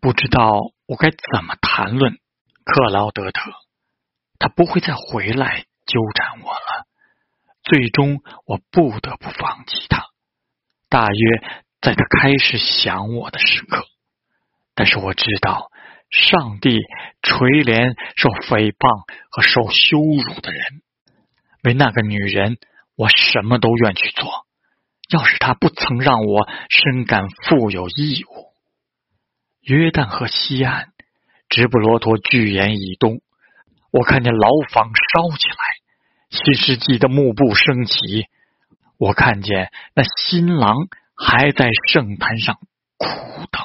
[0.00, 2.18] 不知道我该怎么谈论
[2.64, 3.52] 克劳德特，
[4.38, 6.86] 他不会再回来纠缠我了。
[7.62, 10.06] 最终，我不得不放弃他。
[10.88, 11.42] 大约
[11.82, 13.84] 在他开始想我的时刻，
[14.74, 15.70] 但是我知道，
[16.08, 16.78] 上帝
[17.22, 20.82] 垂怜受诽谤和受羞辱的人。
[21.62, 22.56] 为那个女人，
[22.96, 24.46] 我什么都愿去做。
[25.10, 28.50] 要是他不曾让我深感负有义务。
[29.62, 30.88] 约旦河西岸，
[31.48, 33.20] 直布罗陀巨岩以东，
[33.90, 35.56] 我看见牢房烧起来，
[36.30, 38.26] 新世纪的幕布升起，
[38.98, 40.74] 我看见那新郎
[41.16, 42.56] 还在圣坛上
[42.96, 43.06] 哭
[43.50, 43.62] 等。